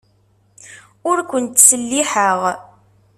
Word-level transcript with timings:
Ur 1.09 1.17
ken-ttselliḥeɣ. 1.29 2.39